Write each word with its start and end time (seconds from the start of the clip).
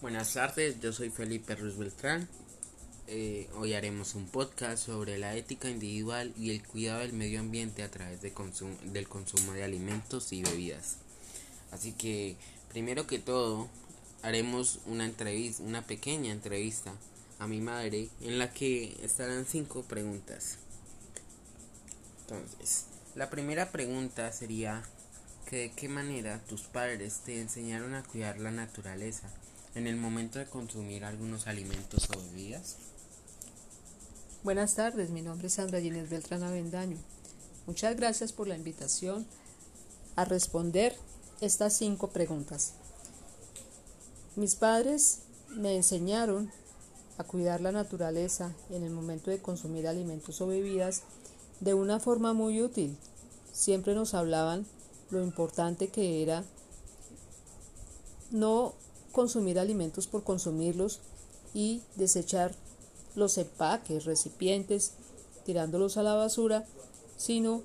Buenas 0.00 0.32
tardes, 0.32 0.80
yo 0.80 0.94
soy 0.94 1.10
Felipe 1.10 1.54
Ruiz 1.54 1.76
Beltrán. 1.76 2.26
Eh, 3.06 3.50
hoy 3.54 3.74
haremos 3.74 4.14
un 4.14 4.26
podcast 4.26 4.86
sobre 4.86 5.18
la 5.18 5.36
ética 5.36 5.68
individual 5.68 6.32
y 6.38 6.52
el 6.52 6.66
cuidado 6.66 7.00
del 7.00 7.12
medio 7.12 7.38
ambiente 7.38 7.82
a 7.82 7.90
través 7.90 8.22
de 8.22 8.32
del 8.84 9.08
consumo 9.08 9.52
de 9.52 9.62
alimentos 9.62 10.32
y 10.32 10.42
bebidas. 10.42 10.96
Así 11.70 11.92
que, 11.92 12.36
primero 12.70 13.06
que 13.06 13.18
todo, 13.18 13.68
haremos 14.22 14.80
una 14.86 15.04
entrevista, 15.04 15.62
una 15.64 15.82
pequeña 15.86 16.32
entrevista 16.32 16.94
a 17.38 17.46
mi 17.46 17.60
madre 17.60 18.08
en 18.22 18.38
la 18.38 18.54
que 18.54 18.96
estarán 19.02 19.44
cinco 19.44 19.82
preguntas. 19.82 20.56
Entonces, 22.22 22.86
la 23.16 23.28
primera 23.28 23.70
pregunta 23.70 24.32
sería 24.32 24.82
que 25.44 25.56
de 25.56 25.70
qué 25.72 25.90
manera 25.90 26.40
tus 26.48 26.62
padres 26.62 27.20
te 27.22 27.38
enseñaron 27.38 27.94
a 27.94 28.02
cuidar 28.02 28.38
la 28.38 28.50
naturaleza 28.50 29.30
en 29.74 29.86
el 29.86 29.96
momento 29.96 30.38
de 30.38 30.46
consumir 30.46 31.04
algunos 31.04 31.46
alimentos 31.46 32.08
o 32.10 32.20
bebidas? 32.20 32.76
Buenas 34.42 34.74
tardes, 34.74 35.10
mi 35.10 35.22
nombre 35.22 35.46
es 35.48 35.54
Sandra 35.54 35.80
Ginés 35.80 36.10
Beltrán 36.10 36.42
Avendaño. 36.42 36.96
Muchas 37.66 37.94
gracias 37.96 38.32
por 38.32 38.48
la 38.48 38.56
invitación 38.56 39.26
a 40.16 40.24
responder 40.24 40.96
estas 41.40 41.74
cinco 41.76 42.08
preguntas. 42.08 42.72
Mis 44.36 44.54
padres 44.54 45.20
me 45.48 45.76
enseñaron 45.76 46.50
a 47.18 47.24
cuidar 47.24 47.60
la 47.60 47.72
naturaleza 47.72 48.54
en 48.70 48.82
el 48.82 48.90
momento 48.90 49.30
de 49.30 49.42
consumir 49.42 49.86
alimentos 49.86 50.40
o 50.40 50.46
bebidas 50.46 51.02
de 51.60 51.74
una 51.74 52.00
forma 52.00 52.32
muy 52.32 52.62
útil. 52.62 52.96
Siempre 53.52 53.94
nos 53.94 54.14
hablaban 54.14 54.66
lo 55.10 55.22
importante 55.22 55.88
que 55.88 56.22
era 56.22 56.44
no 58.30 58.74
consumir 59.12 59.58
alimentos 59.58 60.06
por 60.06 60.24
consumirlos 60.24 61.00
y 61.54 61.82
desechar 61.96 62.54
los 63.14 63.38
empaques, 63.38 64.04
recipientes, 64.04 64.92
tirándolos 65.44 65.96
a 65.96 66.02
la 66.02 66.14
basura, 66.14 66.66
sino 67.16 67.62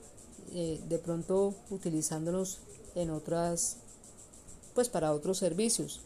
eh, 0.53 0.81
de 0.87 0.99
pronto 0.99 1.53
utilizándolos 1.69 2.59
en 2.95 3.09
otras, 3.09 3.77
pues 4.73 4.89
para 4.89 5.13
otros 5.13 5.37
servicios. 5.37 6.01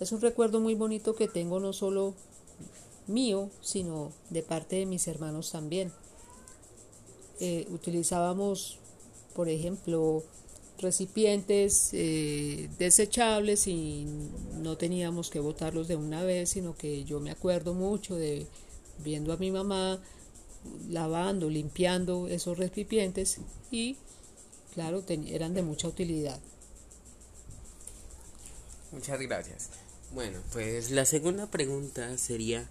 Es 0.00 0.12
un 0.12 0.20
recuerdo 0.20 0.60
muy 0.60 0.74
bonito 0.74 1.14
que 1.14 1.28
tengo 1.28 1.60
no 1.60 1.72
solo 1.72 2.14
mío, 3.06 3.50
sino 3.60 4.12
de 4.30 4.42
parte 4.42 4.76
de 4.76 4.86
mis 4.86 5.06
hermanos 5.08 5.50
también. 5.50 5.92
Eh, 7.40 7.66
utilizábamos, 7.70 8.78
por 9.34 9.48
ejemplo, 9.48 10.22
recipientes 10.84 11.90
eh, 11.92 12.68
desechables 12.78 13.66
y 13.66 14.06
no 14.62 14.76
teníamos 14.76 15.30
que 15.30 15.40
botarlos 15.40 15.88
de 15.88 15.96
una 15.96 16.22
vez, 16.22 16.50
sino 16.50 16.76
que 16.76 17.02
yo 17.04 17.18
me 17.18 17.32
acuerdo 17.32 17.74
mucho 17.74 18.14
de 18.14 18.46
viendo 18.98 19.32
a 19.32 19.36
mi 19.36 19.50
mamá 19.50 20.00
lavando, 20.88 21.50
limpiando 21.50 22.28
esos 22.28 22.56
recipientes 22.58 23.38
y 23.72 23.96
claro, 24.74 25.02
eran 25.08 25.54
de 25.54 25.62
mucha 25.62 25.88
utilidad. 25.88 26.38
Muchas 28.92 29.20
gracias. 29.20 29.70
Bueno, 30.12 30.38
pues 30.52 30.90
la 30.90 31.04
segunda 31.04 31.50
pregunta 31.50 32.16
sería, 32.18 32.68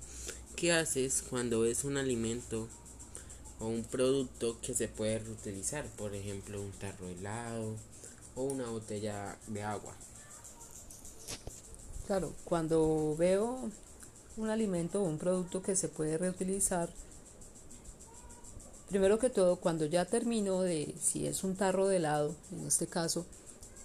¿qué 0.56 0.72
haces 0.72 1.24
cuando 1.30 1.62
ves 1.62 1.84
un 1.84 1.98
alimento 1.98 2.70
un 3.68 3.84
producto 3.84 4.60
que 4.62 4.74
se 4.74 4.88
puede 4.88 5.20
reutilizar? 5.20 5.86
Por 5.98 6.14
ejemplo, 6.14 6.62
un 6.62 6.72
tarro 6.72 7.08
helado, 7.08 7.76
o 8.36 8.44
una 8.44 8.70
botella 8.70 9.38
de 9.48 9.64
agua. 9.64 9.94
Claro, 12.08 12.34
cuando 12.44 13.16
veo 13.18 13.70
un 14.38 14.50
alimento 14.50 15.02
o 15.02 15.06
un 15.06 15.18
producto 15.18 15.62
que 15.62 15.76
se 15.76 15.88
puede 15.88 16.18
reutilizar, 16.18 16.90
primero 18.90 19.20
que 19.20 19.30
todo, 19.30 19.58
cuando 19.58 19.86
ya 19.86 20.06
termino 20.06 20.62
de, 20.62 20.94
si 21.02 21.28
es 21.28 21.44
un 21.44 21.56
tarro 21.56 21.88
de 21.88 21.98
helado, 21.98 22.36
en 22.52 22.68
este 22.68 22.88
caso, 22.88 23.26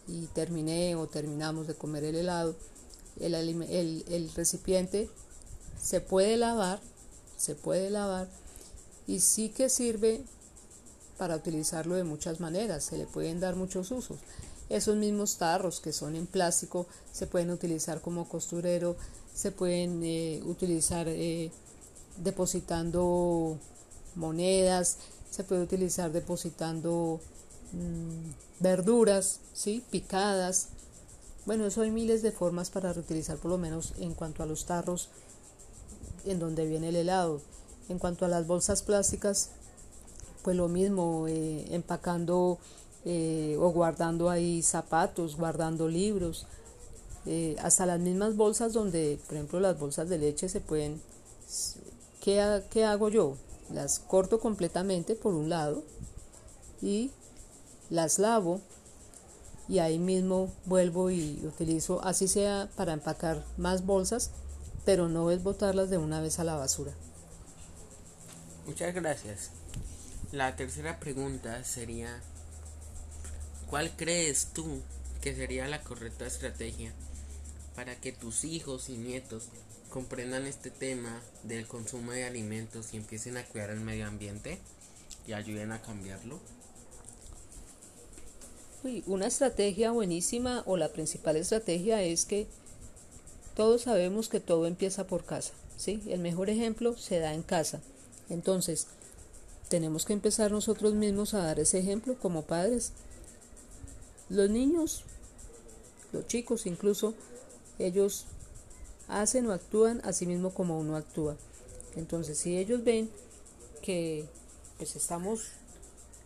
y 0.07 0.27
terminé 0.27 0.97
o 0.97 1.07
terminamos 1.07 1.67
de 1.67 1.75
comer 1.75 2.05
el 2.05 2.17
helado, 2.17 2.57
el, 3.21 3.35
el, 3.35 4.05
el 4.09 4.35
recipiente 4.35 5.09
se 5.81 6.01
puede 6.01 6.37
lavar, 6.37 6.81
se 7.37 7.55
puede 7.55 7.91
lavar 7.91 8.29
y 9.09 9.21
sí 9.21 9.49
que 9.49 9.69
sirve 9.69 10.23
para 11.17 11.35
utilizarlo 11.35 11.97
de 11.97 12.05
muchas 12.05 12.39
maneras, 12.39 12.85
se 12.85 12.99
le 12.99 13.07
pueden 13.07 13.41
dar 13.41 13.57
muchos 13.57 13.91
usos. 13.91 14.19
Esos 14.69 14.97
mismos 14.97 15.39
tarros 15.39 15.81
que 15.81 15.93
son 15.93 16.15
en 16.15 16.27
plástico 16.27 16.87
se 17.11 17.27
pueden 17.27 17.51
utilizar 17.51 18.03
como 18.03 18.29
costurero, 18.29 18.97
se 19.35 19.51
pueden 19.51 20.03
eh, 20.05 20.43
utilizar 20.45 21.09
eh, 21.09 21.51
depositando 22.19 23.59
monedas, 24.15 24.99
se 25.31 25.43
puede 25.43 25.63
utilizar 25.63 26.13
depositando 26.13 27.19
mm, 27.73 28.61
verduras, 28.61 29.41
¿sí? 29.55 29.83
picadas. 29.91 30.69
Bueno, 31.47 31.67
eso 31.67 31.81
hay 31.81 31.91
miles 31.91 32.21
de 32.21 32.31
formas 32.31 32.69
para 32.69 32.93
reutilizar, 32.93 33.39
por 33.39 33.51
lo 33.51 33.59
menos 33.59 33.95
en 33.99 34.13
cuanto 34.13 34.43
a 34.43 34.47
los 34.47 34.67
tarros 34.67 35.09
en 36.27 36.39
donde 36.39 36.67
viene 36.67 36.91
el 36.91 36.97
helado. 36.97 37.41
En 37.89 37.99
cuanto 37.99 38.25
a 38.25 38.29
las 38.29 38.47
bolsas 38.47 38.83
plásticas, 38.83 39.51
pues 40.43 40.57
lo 40.57 40.69
mismo, 40.69 41.27
eh, 41.29 41.67
empacando 41.71 42.59
eh, 43.05 43.57
o 43.59 43.71
guardando 43.71 44.31
ahí 44.31 44.63
zapatos, 44.63 45.37
guardando 45.37 45.89
libros, 45.89 46.47
eh, 47.27 47.57
hasta 47.63 47.87
las 47.87 48.01
mismas 48.01 48.37
bolsas 48.37 48.73
donde, 48.73 49.19
por 49.27 49.37
ejemplo, 49.37 49.61
las 49.61 49.79
bolsas 49.79 50.09
de 50.09 50.19
leche 50.19 50.49
se 50.49 50.61
pueden... 50.61 51.01
¿Qué, 52.21 52.63
¿Qué 52.71 52.85
hago 52.85 53.09
yo? 53.09 53.37
Las 53.73 53.99
corto 53.99 54.41
completamente 54.41 55.15
por 55.15 55.35
un 55.35 55.49
lado 55.49 55.83
y 56.83 57.11
las 57.91 58.19
lavo 58.19 58.61
y 59.69 59.79
ahí 59.79 59.99
mismo 59.99 60.51
vuelvo 60.65 61.11
y 61.11 61.41
utilizo, 61.47 62.03
así 62.03 62.27
sea 62.29 62.69
para 62.77 62.95
empacar 62.95 63.45
más 63.57 63.85
bolsas, 63.85 64.31
pero 64.85 65.09
no 65.09 65.31
es 65.31 65.43
botarlas 65.43 65.91
de 65.91 65.99
una 65.99 66.21
vez 66.21 66.39
a 66.39 66.45
la 66.45 66.57
basura. 66.57 66.93
Muchas 68.69 68.95
gracias. 68.95 69.51
La 70.31 70.55
tercera 70.55 71.01
pregunta 71.01 71.65
sería, 71.65 72.21
¿cuál 73.71 73.91
crees 73.97 74.49
tú 74.53 74.83
que 75.23 75.35
sería 75.35 75.67
la 75.69 75.81
correcta 75.81 76.27
estrategia 76.27 76.93
para 77.75 77.99
que 77.99 78.13
tus 78.13 78.45
hijos 78.45 78.91
y 78.91 78.99
nietos 78.99 79.49
comprendan 79.89 80.47
este 80.47 80.71
tema 80.71 81.23
del 81.45 81.67
consumo 81.67 82.13
de 82.13 82.25
alimentos 82.25 82.93
y 82.93 82.99
empiecen 82.99 83.39
a 83.39 83.45
cuidar 83.47 83.71
el 83.71 83.81
medio 83.81 84.07
ambiente 84.07 84.59
y 85.27 85.33
ayuden 85.33 85.73
a 85.73 85.81
cambiarlo? 85.81 86.39
una 89.07 89.27
estrategia 89.27 89.93
buenísima 89.93 90.63
o 90.67 90.77
la 90.77 90.89
principal 90.89 91.37
estrategia 91.37 92.03
es 92.03 92.27
que 92.27 92.47
todos 93.57 93.83
sabemos 93.83 94.29
que 94.29 94.41
todo 94.41 94.67
empieza 94.67 95.07
por 95.07 95.25
casa, 95.25 95.55
¿sí? 95.79 96.03
El 96.09 96.21
mejor 96.21 96.51
ejemplo 96.51 96.97
se 96.99 97.19
da 97.19 97.33
en 97.33 97.43
casa. 97.43 97.81
Entonces, 98.31 98.87
tenemos 99.69 100.05
que 100.05 100.13
empezar 100.13 100.51
nosotros 100.51 100.95
mismos 100.95 101.35
a 101.35 101.43
dar 101.43 101.61
ese 101.61 101.79
ejemplo 101.79 102.17
como 102.19 102.43
padres. 102.43 102.93
Los 104.29 104.51
niños, 104.51 105.05
los 106.13 106.27
chicos 106.27 106.67
incluso, 106.67 107.15
ellos 107.79 108.25
hacen 109.09 109.47
o 109.47 109.53
actúan 109.53 110.01
así 110.05 110.27
mismo 110.27 110.53
como 110.53 110.79
uno 110.79 110.97
actúa. 110.97 111.37
Entonces, 111.97 112.39
si 112.39 112.57
ellos 112.57 112.85
ven 112.85 113.11
que 113.83 114.27
pues 114.77 114.97
estamos 114.97 115.49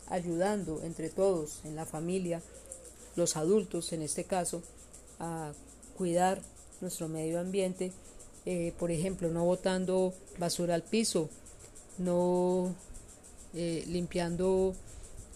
ayudando 0.09 0.83
entre 0.83 1.09
todos 1.09 1.61
en 1.65 1.75
la 1.75 1.87
familia, 1.87 2.43
los 3.17 3.37
adultos 3.37 3.93
en 3.93 4.03
este 4.03 4.25
caso, 4.25 4.63
a 5.19 5.53
cuidar 5.97 6.43
nuestro 6.81 7.09
medio 7.09 7.41
ambiente, 7.41 7.93
eh, 8.45 8.75
por 8.79 8.91
ejemplo, 8.91 9.31
no 9.31 9.45
botando 9.45 10.13
basura 10.39 10.75
al 10.75 10.83
piso, 10.83 11.31
no 11.99 12.75
eh, 13.55 13.85
limpiando, 13.87 14.75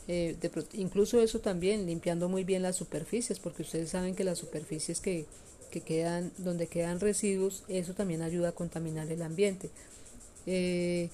eh, 0.09 0.37
incluso 0.73 1.21
eso 1.21 1.41
también, 1.41 1.87
limpiando 1.87 2.29
muy 2.29 2.45
bien 2.45 2.63
las 2.63 2.77
superficies, 2.77 3.39
porque 3.39 3.63
ustedes 3.63 3.91
saben 3.91 4.15
que 4.15 4.25
las 4.25 4.39
superficies 4.39 5.01
que, 5.01 5.27
que 5.71 5.81
quedan, 5.81 6.33
donde 6.39 6.67
quedan 6.67 7.01
residuos, 7.01 7.65
eso 7.69 7.95
también 7.95 8.23
ayuda 8.23 8.51
a 8.51 8.53
contaminar 8.53 9.11
el 9.11 9.23
ambiente. 9.23 9.71
Eh, 10.47 11.11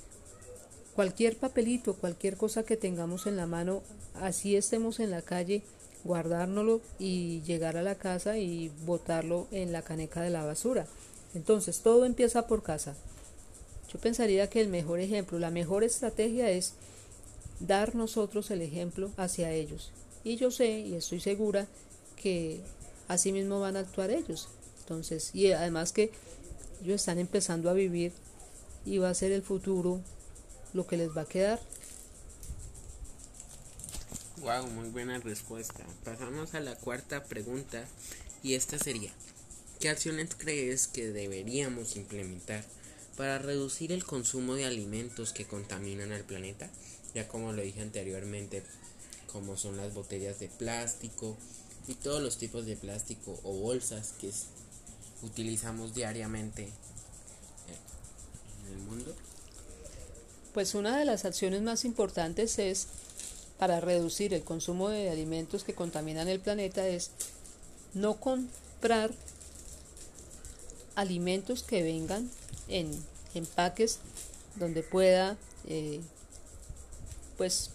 cualquier 0.94 1.36
papelito, 1.36 1.94
cualquier 1.94 2.36
cosa 2.36 2.62
que 2.62 2.76
tengamos 2.76 3.26
en 3.26 3.36
la 3.36 3.46
mano, 3.46 3.82
así 4.14 4.56
estemos 4.56 5.00
en 5.00 5.10
la 5.10 5.22
calle, 5.22 5.62
guardárnoslo 6.04 6.80
y 6.98 7.40
llegar 7.42 7.76
a 7.76 7.82
la 7.82 7.94
casa 7.94 8.38
y 8.38 8.70
botarlo 8.84 9.48
en 9.50 9.72
la 9.72 9.82
caneca 9.82 10.20
de 10.20 10.30
la 10.30 10.44
basura. 10.44 10.86
Entonces, 11.34 11.80
todo 11.80 12.04
empieza 12.04 12.46
por 12.46 12.62
casa. 12.62 12.94
Yo 13.92 14.00
pensaría 14.00 14.48
que 14.48 14.60
el 14.60 14.68
mejor 14.68 15.00
ejemplo, 15.00 15.38
la 15.38 15.50
mejor 15.50 15.84
estrategia 15.84 16.50
es 16.50 16.74
dar 17.60 17.94
nosotros 17.94 18.50
el 18.50 18.62
ejemplo 18.62 19.10
hacia 19.16 19.52
ellos. 19.52 19.90
Y 20.24 20.36
yo 20.36 20.50
sé 20.50 20.80
y 20.80 20.94
estoy 20.94 21.20
segura 21.20 21.66
que 22.16 22.60
así 23.08 23.32
mismo 23.32 23.60
van 23.60 23.76
a 23.76 23.80
actuar 23.80 24.10
ellos. 24.10 24.48
Entonces, 24.80 25.30
y 25.34 25.52
además 25.52 25.92
que 25.92 26.10
ellos 26.82 27.00
están 27.00 27.18
empezando 27.18 27.68
a 27.68 27.74
vivir 27.74 28.12
y 28.84 28.98
va 28.98 29.10
a 29.10 29.14
ser 29.14 29.32
el 29.32 29.42
futuro 29.42 30.00
lo 30.72 30.86
que 30.86 30.96
les 30.96 31.16
va 31.16 31.22
a 31.22 31.28
quedar. 31.28 31.60
Wow, 34.38 34.66
muy 34.68 34.88
buena 34.88 35.18
respuesta. 35.18 35.84
Pasamos 36.04 36.54
a 36.54 36.60
la 36.60 36.76
cuarta 36.76 37.24
pregunta 37.24 37.84
y 38.42 38.54
esta 38.54 38.78
sería, 38.78 39.12
¿qué 39.78 39.88
acciones 39.88 40.30
crees 40.36 40.88
que 40.88 41.12
deberíamos 41.12 41.94
implementar 41.96 42.64
para 43.17 43.38
reducir 43.38 43.93
el 43.93 44.05
consumo 44.05 44.55
de 44.55 44.64
alimentos 44.64 45.32
que 45.32 45.47
contaminan 45.47 46.12
al 46.12 46.25
planeta? 46.25 46.70
Ya 47.14 47.29
como 47.29 47.53
lo 47.53 47.62
dije 47.62 47.82
anteriormente, 47.82 48.62
como 49.32 49.56
son 49.56 49.76
las 49.76 49.94
botellas 49.94 50.38
de 50.41 50.49
plástico 50.49 51.37
y 51.88 51.94
todos 51.94 52.23
los 52.23 52.38
tipos 52.38 52.67
de 52.67 52.76
plástico 52.76 53.38
o 53.43 53.53
bolsas 53.53 54.14
que 54.20 54.31
utilizamos 55.23 55.94
diariamente 55.94 56.70
en 58.67 58.73
el 58.73 58.79
mundo. 58.79 59.14
Pues 60.55 60.75
una 60.75 60.99
de 60.99 61.05
las 61.05 61.25
acciones 61.25 61.62
más 61.62 61.85
importantes 61.85 62.59
es 62.59 62.87
para 63.59 63.81
reducir 63.81 64.35
el 64.35 64.43
consumo 64.43 64.88
de 64.88 65.11
alimentos 65.11 65.64
que 65.64 65.75
contaminan 65.75 66.29
el 66.29 66.41
planeta 66.41 66.87
es 66.87 67.11
no 67.94 68.19
comprar 68.20 69.12
alimentos 70.94 71.62
que 71.62 71.82
vengan 71.82 72.29
en 72.72 72.90
empaques 73.34 73.98
donde 74.56 74.82
pueda 74.82 75.36
eh, 75.69 76.00
pues 77.36 77.70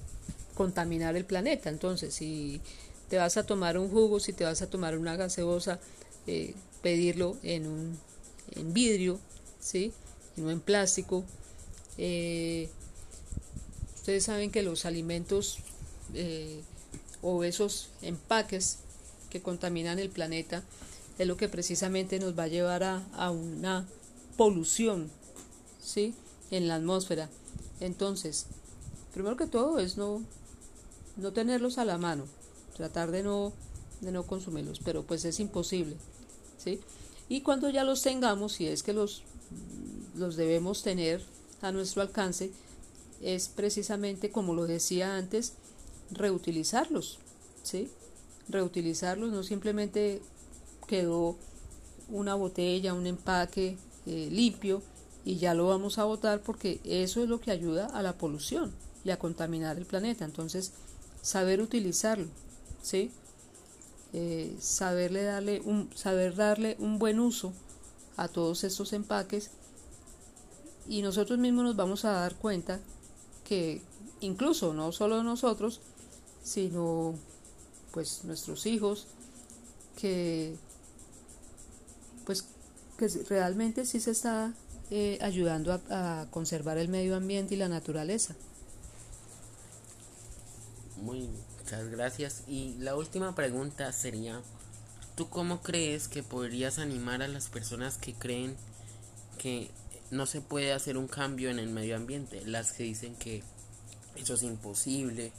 contaminar 0.55 1.15
el 1.15 1.25
planeta. 1.25 1.69
Entonces, 1.69 2.13
si 2.13 2.61
te 3.09 3.17
vas 3.17 3.37
a 3.37 3.45
tomar 3.45 3.77
un 3.77 3.89
jugo, 3.89 4.19
si 4.19 4.33
te 4.33 4.43
vas 4.43 4.61
a 4.61 4.69
tomar 4.69 4.97
una 4.97 5.15
gaseosa, 5.15 5.79
eh, 6.25 6.53
pedirlo 6.81 7.37
en 7.43 7.67
un 7.67 7.99
en 8.51 8.73
vidrio, 8.73 9.19
¿sí? 9.59 9.93
No 10.35 10.49
en 10.51 10.59
plástico. 10.59 11.23
Eh, 11.97 12.69
ustedes 13.95 14.23
saben 14.23 14.51
que 14.51 14.63
los 14.63 14.85
alimentos 14.85 15.59
o 17.21 17.43
esos 17.43 17.89
empaques 18.01 18.77
que 19.29 19.41
contaminan 19.41 19.99
el 19.99 20.09
planeta 20.09 20.63
es 21.17 21.27
lo 21.27 21.37
que 21.37 21.49
precisamente 21.49 22.19
nos 22.19 22.37
va 22.37 22.43
a 22.43 22.47
llevar 22.47 22.83
a, 22.83 23.31
una 23.31 23.85
polución 24.37 25.09
¿sí? 25.81 26.13
en 26.51 26.67
la 26.67 26.75
atmósfera. 26.75 27.29
Entonces, 27.79 28.45
primero 29.13 29.35
que 29.35 29.47
todo 29.47 29.79
es 29.79 29.97
no, 29.97 30.23
no 31.17 31.33
tenerlos 31.33 31.77
a 31.77 31.85
la 31.85 31.97
mano, 31.97 32.25
tratar 32.75 33.11
de 33.11 33.23
no, 33.23 33.51
de 34.01 34.11
no 34.11 34.23
consumirlos, 34.23 34.79
pero 34.79 35.03
pues 35.03 35.25
es 35.25 35.39
imposible. 35.39 35.97
¿sí? 36.57 36.79
Y 37.27 37.41
cuando 37.41 37.69
ya 37.69 37.83
los 37.83 38.01
tengamos, 38.03 38.53
si 38.53 38.67
es 38.67 38.83
que 38.83 38.93
los, 38.93 39.23
los 40.15 40.35
debemos 40.37 40.83
tener 40.83 41.23
a 41.61 41.71
nuestro 41.71 42.01
alcance, 42.01 42.51
es 43.21 43.47
precisamente 43.47 44.31
como 44.31 44.53
lo 44.53 44.67
decía 44.67 45.17
antes, 45.17 45.53
reutilizarlos, 46.11 47.17
¿sí? 47.63 47.89
Reutilizarlos, 48.47 49.31
no 49.31 49.43
simplemente 49.43 50.21
quedó 50.87 51.35
una 52.09 52.35
botella, 52.35 52.93
un 52.93 53.07
empaque 53.07 53.77
eh, 54.07 54.29
limpio 54.31 54.81
y 55.25 55.35
ya 55.35 55.53
lo 55.53 55.67
vamos 55.67 55.97
a 55.97 56.05
botar 56.05 56.41
porque 56.41 56.79
eso 56.85 57.21
es 57.21 57.27
lo 57.27 57.41
que 57.41 57.51
ayuda 57.51 57.87
a 57.87 58.01
la 58.01 58.17
polución 58.17 58.73
y 59.03 59.09
a 59.09 59.19
contaminar 59.19 59.77
el 59.77 59.85
planeta. 59.85 60.23
Entonces, 60.23 60.71
saber 61.21 61.59
utilizarlo, 61.61 62.27
¿sí? 62.81 63.11
Eh, 64.13 64.55
saberle 64.61 65.23
darle 65.23 65.61
un, 65.65 65.89
saber 65.93 66.35
darle 66.35 66.77
un 66.79 66.97
buen 66.97 67.19
uso 67.19 67.51
a 68.15 68.29
todos 68.29 68.63
estos 68.63 68.93
empaques 68.93 69.51
y 70.87 71.01
nosotros 71.01 71.37
mismos 71.37 71.65
nos 71.65 71.75
vamos 71.75 72.05
a 72.05 72.11
dar 72.11 72.35
cuenta 72.35 72.79
que 73.43 73.81
incluso 74.21 74.73
no 74.73 74.93
solo 74.93 75.21
nosotros, 75.23 75.81
sino 76.41 77.15
pues 77.91 78.23
nuestros 78.23 78.65
hijos, 78.65 79.07
que 79.97 80.55
pues 82.25 82.45
que 82.97 83.07
realmente 83.29 83.85
sí 83.85 83.99
se 83.99 84.11
está 84.11 84.53
eh, 84.89 85.17
ayudando 85.21 85.73
a, 85.73 86.21
a, 86.21 86.31
conservar 86.31 86.77
el 86.77 86.89
medio 86.89 87.15
ambiente 87.15 87.55
y 87.55 87.57
la 87.57 87.69
naturaleza. 87.69 88.35
Muy 91.01 91.29
muchas 91.67 91.89
gracias. 91.89 92.43
Y 92.47 92.75
la 92.79 92.95
última 92.95 93.35
pregunta 93.35 93.91
sería, 93.91 94.41
¿tú 95.15 95.29
cómo 95.29 95.61
crees 95.61 96.07
que 96.07 96.23
podrías 96.23 96.79
animar 96.79 97.21
a 97.21 97.27
las 97.27 97.49
personas 97.49 97.97
que 97.97 98.13
creen 98.13 98.55
que 99.37 99.69
no 100.09 100.25
se 100.25 100.39
puede 100.39 100.71
hacer 100.71 100.97
un 100.97 101.09
cambio 101.09 101.49
en 101.49 101.59
el 101.59 101.67
medio 101.67 101.97
ambiente? 101.97 102.41
Las 102.45 102.71
que 102.71 102.83
dicen 102.83 103.15
que 103.15 103.43
eso 104.15 104.35
es 104.35 104.43
imposible, 104.43 105.33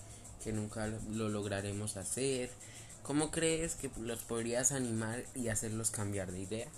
que 0.44 0.52
nunca 0.52 0.86
lo 0.86 1.30
lograremos 1.30 1.96
hacer. 1.96 2.50
¿Cómo 3.02 3.30
crees 3.30 3.74
que 3.74 3.90
los 3.98 4.18
podrías 4.20 4.72
animar 4.72 5.24
y 5.34 5.48
hacerlos 5.48 5.90
cambiar 5.90 6.30
de 6.30 6.40
idea? 6.40 6.68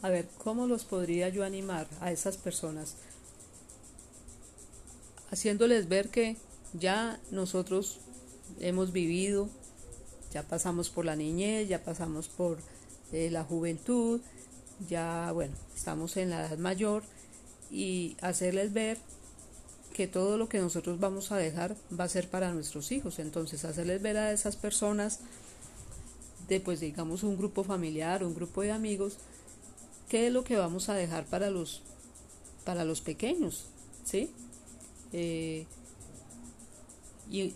A 0.00 0.10
ver, 0.10 0.28
¿cómo 0.38 0.66
los 0.66 0.84
podría 0.84 1.28
yo 1.28 1.44
animar 1.44 1.88
a 2.00 2.12
esas 2.12 2.36
personas? 2.36 2.94
Haciéndoles 5.30 5.88
ver 5.88 6.08
que 6.08 6.36
ya 6.72 7.18
nosotros 7.32 7.98
hemos 8.60 8.92
vivido, 8.92 9.48
ya 10.32 10.44
pasamos 10.44 10.88
por 10.88 11.04
la 11.04 11.16
niñez, 11.16 11.68
ya 11.68 11.82
pasamos 11.82 12.28
por 12.28 12.58
eh, 13.12 13.28
la 13.30 13.42
juventud, 13.42 14.20
ya 14.88 15.32
bueno, 15.32 15.54
estamos 15.74 16.16
en 16.16 16.30
la 16.30 16.46
edad 16.46 16.58
mayor 16.58 17.02
y 17.70 18.16
hacerles 18.20 18.72
ver 18.72 18.98
que 19.92 20.06
todo 20.06 20.38
lo 20.38 20.48
que 20.48 20.60
nosotros 20.60 21.00
vamos 21.00 21.32
a 21.32 21.36
dejar 21.36 21.74
va 21.98 22.04
a 22.04 22.08
ser 22.08 22.28
para 22.30 22.52
nuestros 22.52 22.92
hijos. 22.92 23.18
Entonces, 23.18 23.64
hacerles 23.64 24.00
ver 24.00 24.16
a 24.16 24.32
esas 24.32 24.54
personas 24.54 25.18
de, 26.46 26.60
pues, 26.60 26.78
digamos, 26.78 27.24
un 27.24 27.36
grupo 27.36 27.64
familiar, 27.64 28.22
un 28.22 28.34
grupo 28.34 28.62
de 28.62 28.70
amigos, 28.70 29.18
qué 30.08 30.26
es 30.26 30.32
lo 30.32 30.44
que 30.44 30.56
vamos 30.56 30.88
a 30.88 30.94
dejar 30.94 31.26
para 31.26 31.50
los, 31.50 31.82
para 32.64 32.84
los 32.84 33.00
pequeños, 33.00 33.66
¿sí? 34.04 34.30
Eh, 35.12 35.66
y 37.30 37.54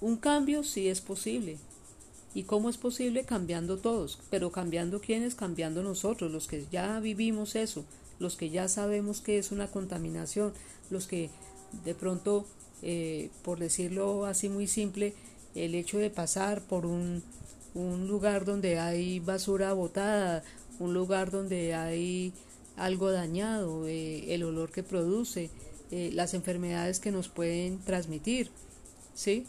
un 0.00 0.16
cambio 0.16 0.62
sí 0.64 0.88
es 0.88 1.00
posible. 1.00 1.58
¿Y 2.34 2.42
cómo 2.42 2.68
es 2.68 2.76
posible? 2.76 3.24
Cambiando 3.24 3.78
todos. 3.78 4.18
Pero 4.30 4.50
cambiando 4.50 5.00
quiénes? 5.00 5.34
Cambiando 5.34 5.82
nosotros, 5.82 6.32
los 6.32 6.48
que 6.48 6.66
ya 6.70 6.98
vivimos 6.98 7.54
eso, 7.54 7.84
los 8.18 8.36
que 8.36 8.50
ya 8.50 8.68
sabemos 8.68 9.20
que 9.20 9.38
es 9.38 9.52
una 9.52 9.68
contaminación, 9.68 10.52
los 10.90 11.06
que 11.06 11.30
de 11.84 11.94
pronto, 11.94 12.44
eh, 12.82 13.30
por 13.42 13.58
decirlo 13.58 14.26
así 14.26 14.48
muy 14.48 14.66
simple, 14.66 15.14
el 15.54 15.74
hecho 15.74 15.98
de 15.98 16.10
pasar 16.10 16.60
por 16.62 16.86
un, 16.86 17.22
un 17.74 18.08
lugar 18.08 18.44
donde 18.44 18.78
hay 18.78 19.20
basura 19.20 19.72
botada, 19.72 20.42
un 20.78 20.94
lugar 20.94 21.30
donde 21.30 21.74
hay 21.74 22.32
algo 22.76 23.10
dañado, 23.10 23.86
eh, 23.86 24.34
el 24.34 24.42
olor 24.42 24.70
que 24.70 24.82
produce, 24.82 25.50
eh, 25.90 26.10
las 26.12 26.34
enfermedades 26.34 26.98
que 26.98 27.12
nos 27.12 27.28
pueden 27.28 27.78
transmitir, 27.78 28.50
¿sí? 29.14 29.46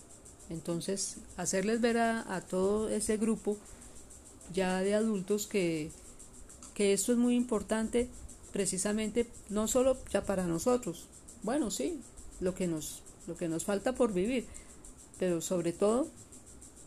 Entonces, 0.50 1.18
hacerles 1.38 1.82
ver 1.82 1.98
a, 1.98 2.36
a, 2.36 2.42
todo 2.42 2.90
ese 2.90 3.18
grupo 3.18 3.58
ya 4.54 4.82
de 4.82 4.94
adultos 4.94 5.48
que, 5.48 5.90
que 6.76 6.94
esto 6.94 7.14
es 7.14 7.18
muy 7.18 7.36
importante 7.36 8.10
precisamente 8.54 9.28
no 9.50 9.68
solo 9.68 9.98
ya 10.12 10.24
para 10.24 10.46
nosotros, 10.46 11.08
bueno, 11.42 11.72
sí, 11.72 12.00
lo 12.40 12.54
que 12.56 12.68
nos, 12.68 13.02
lo 13.28 13.36
que 13.36 13.48
nos 13.48 13.66
falta 13.66 13.94
por 13.94 14.14
vivir, 14.14 14.46
pero 15.20 15.42
sobre 15.42 15.74
todo 15.74 16.08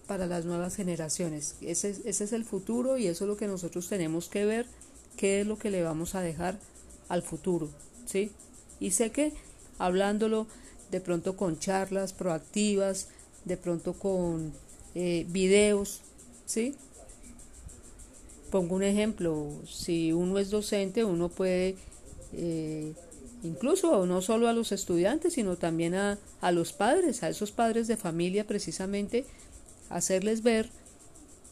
para 0.08 0.26
las 0.26 0.44
nuevas 0.44 0.74
generaciones. 0.74 1.54
Ese, 1.60 1.90
ese 2.04 2.24
es 2.24 2.32
el 2.32 2.44
futuro 2.44 2.98
y 2.98 3.06
eso 3.06 3.24
es 3.24 3.28
lo 3.28 3.36
que 3.36 3.46
nosotros 3.46 3.88
tenemos 3.88 4.28
que 4.28 4.44
ver, 4.44 4.66
qué 5.16 5.42
es 5.42 5.46
lo 5.46 5.58
que 5.58 5.70
le 5.70 5.82
vamos 5.82 6.16
a 6.16 6.22
dejar 6.22 6.58
al 7.08 7.22
futuro, 7.22 7.68
¿sí? 8.06 8.32
Y 8.80 8.90
sé 8.90 9.10
que 9.12 9.32
hablándolo 9.78 10.46
de 10.90 11.00
pronto 11.00 11.36
con 11.36 11.58
charlas 11.58 12.12
proactivas, 12.12 13.08
de 13.44 13.56
pronto 13.56 13.92
con 13.92 14.52
eh, 14.94 15.26
videos, 15.28 16.00
¿sí? 16.46 16.74
Pongo 18.50 18.76
un 18.76 18.82
ejemplo, 18.82 19.52
si 19.66 20.12
uno 20.12 20.38
es 20.38 20.48
docente, 20.50 21.04
uno 21.04 21.28
puede 21.28 21.76
eh, 22.32 22.94
incluso 23.42 24.06
no 24.06 24.22
solo 24.22 24.48
a 24.48 24.54
los 24.54 24.72
estudiantes, 24.72 25.34
sino 25.34 25.56
también 25.56 25.94
a, 25.94 26.18
a 26.40 26.50
los 26.50 26.72
padres, 26.72 27.22
a 27.22 27.28
esos 27.28 27.52
padres 27.52 27.88
de 27.88 27.98
familia 27.98 28.46
precisamente, 28.46 29.26
hacerles 29.90 30.42
ver 30.42 30.70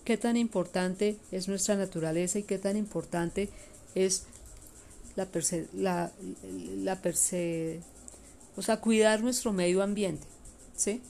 qué 0.04 0.16
tan 0.16 0.36
importante 0.36 1.18
es 1.32 1.48
nuestra 1.48 1.76
naturaleza 1.76 2.38
y 2.38 2.44
qué 2.44 2.58
tan 2.58 2.76
importante 2.76 3.50
es 3.94 4.24
la 5.16 5.26
perce, 5.26 5.66
la, 5.72 6.12
la 6.78 7.00
perce, 7.02 7.80
o 8.56 8.62
sea, 8.62 8.80
cuidar 8.80 9.22
nuestro 9.22 9.52
medio 9.52 9.82
ambiente, 9.82 10.26
¿sí? 10.76 11.00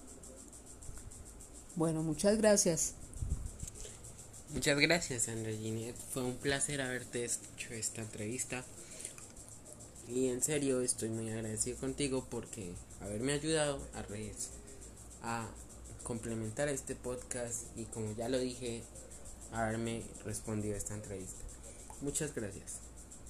Bueno, 1.75 2.03
muchas 2.03 2.39
gracias. 2.39 2.95
Muchas 4.55 4.79
gracias, 4.79 5.29
André 5.29 5.59
Ginette. 5.59 5.97
Fue 6.13 6.23
un 6.23 6.37
placer 6.37 6.81
haberte 6.81 7.25
hecho 7.25 7.75
esta 7.75 8.01
entrevista. 8.01 8.65
Y 10.09 10.29
en 10.29 10.41
serio 10.41 10.81
estoy 10.81 11.09
muy 11.09 11.29
agradecido 11.31 11.77
contigo 11.79 12.27
porque 12.31 12.73
haberme 13.01 13.33
ayudado 13.33 13.81
a, 13.93 14.05
a 15.23 15.49
complementar 16.07 16.69
este 16.69 16.95
podcast 16.95 17.77
y 17.77 17.85
como 17.87 18.13
ya 18.13 18.29
lo 18.29 18.39
dije, 18.39 18.85
haberme 19.53 20.05
respondido 20.25 20.75
a 20.75 20.79
esta 20.79 20.95
entrevista. 20.95 21.43
Muchas 22.01 22.33
gracias. 22.33 22.86